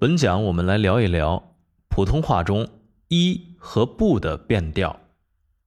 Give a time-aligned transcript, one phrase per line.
[0.00, 1.58] 本讲我们来聊一聊
[1.90, 2.66] 普通话中
[3.08, 4.98] “一”和“不”的变调。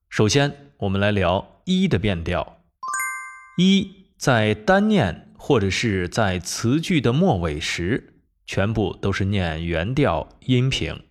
[0.08, 2.58] 首先，我们来聊“一”的变调。
[3.56, 11.04] “一”在单念或者是在词句的末尾时，全部都是念原调阴平。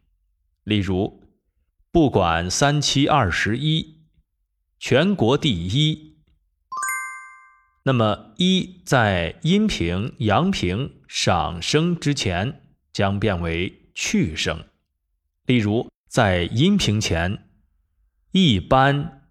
[0.65, 1.23] 例如
[1.93, 4.01] ，“不管三七二十一，
[4.77, 6.17] 全国第一。”
[7.87, 12.59] 那么，“一”在阴平、阳平、上升之前。
[12.93, 14.69] 将变为去声，
[15.47, 17.49] 例如在阴平前，
[18.31, 19.27] 一般、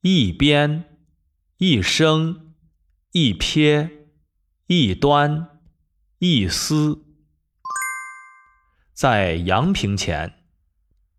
[0.00, 0.98] 一边、
[1.58, 2.54] 一声、
[3.12, 3.88] 一瞥、
[4.66, 5.60] 一端、
[6.18, 7.04] 一丝；
[8.92, 10.42] 在阳平前，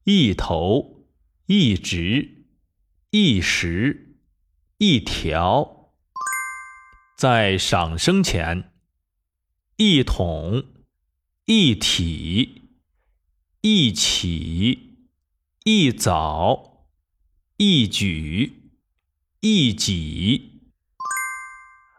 [0.04, 1.08] 一头、
[1.46, 2.48] 一直、
[3.12, 4.18] 一时、
[4.78, 5.94] 一条；
[7.18, 8.74] 在上声前，
[9.78, 10.77] 一统。
[11.50, 12.64] 一体，
[13.62, 14.98] 一起，
[15.64, 16.90] 一早，
[17.56, 18.74] 一举，
[19.40, 20.72] 一己。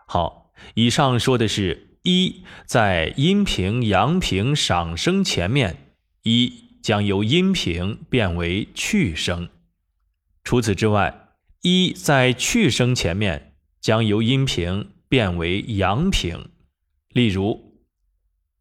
[0.06, 9.48] 好，以上说的是一在阴平、阳平、上升前面，一将由阴平变为去声；
[10.44, 11.30] 除此之外，
[11.62, 16.50] 一在去声前面将由阴平变为阳平。
[17.14, 17.67] 例如。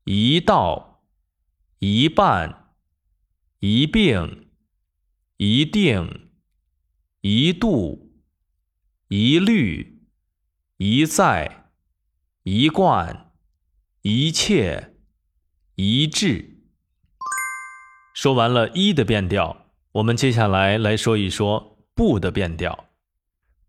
[0.10, 1.04] 一道，
[1.80, 2.72] 一半，
[3.60, 4.48] 一并，
[5.36, 6.30] 一定，
[7.20, 8.14] 一度，
[9.10, 10.08] 一律，
[10.78, 11.66] 一再，
[12.44, 13.34] 一贯，
[14.04, 14.96] 一切，
[15.76, 16.62] 一致。
[18.16, 22.88] 说完了一的变调，我们接下来来说一说不的变调。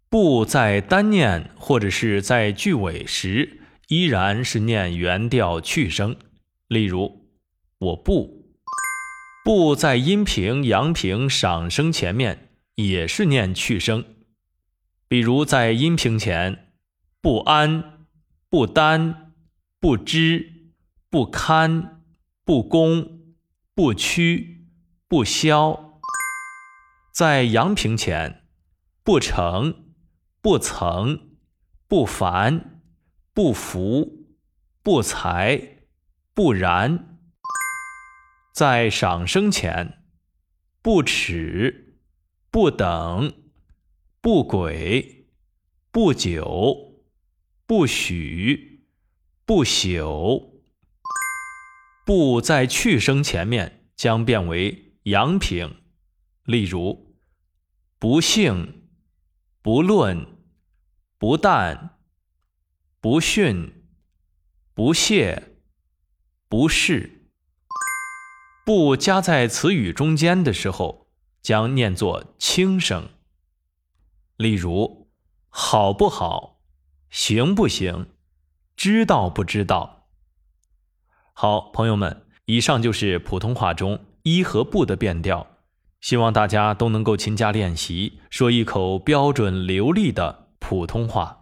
[0.08, 6.16] 不在单念或者是在句尾时，依然是念原调去声。
[6.68, 7.30] 例如，
[7.78, 8.54] 我不
[9.42, 14.04] 不在阴平、阳平、上升前面也是念去声。
[15.08, 16.74] 比如在阴平前，
[17.22, 18.06] 不安、
[18.50, 19.32] 不担、
[19.80, 20.72] 不知、
[21.08, 22.04] 不堪、
[22.44, 23.34] 不公、
[23.74, 24.66] 不屈、
[25.08, 26.00] 不消；
[27.14, 28.42] 在阳平前，
[29.02, 29.94] 不成、
[30.42, 31.38] 不曾、
[31.86, 32.82] 不凡、
[33.32, 34.26] 不服、
[34.82, 35.77] 不才。
[36.38, 37.18] 不然，
[38.54, 40.04] 在上升前，
[40.80, 41.98] 不耻，
[42.48, 43.34] 不等，
[44.20, 45.26] 不轨，
[45.90, 47.02] 不久，
[47.66, 48.86] 不许，
[49.44, 50.60] 不朽。
[52.06, 55.82] 不在去声前面将变为阳平。
[56.44, 57.16] 例如，
[57.98, 58.88] 不幸，
[59.60, 60.24] 不论，
[61.18, 61.98] 不但，
[63.00, 63.72] 不逊，
[64.72, 65.57] 不屑。
[66.50, 67.28] 不是，
[68.64, 71.06] 不加在词语中间的时候，
[71.42, 73.10] 将念作轻声。
[74.38, 75.10] 例如，
[75.50, 76.60] 好不好，
[77.10, 78.06] 行不行，
[78.74, 80.06] 知道不知道。
[81.34, 85.58] 好，朋友们，以上就是普通话中一和不的变调。
[86.00, 91.37] 希望大家都能够勤加练习，说一口标准流利的普通话。